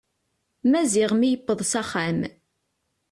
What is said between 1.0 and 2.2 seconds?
mi yewweḍ s axxam.